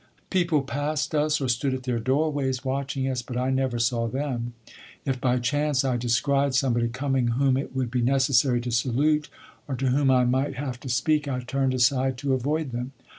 [0.31, 4.53] People passed us, or stood at their doorways watching us, but I never saw them.
[5.05, 9.29] If by chance I descried somebody coming whom it would be necessary to salute,
[9.67, 12.93] or to whom I might have to speak, I turned aside to avoid them.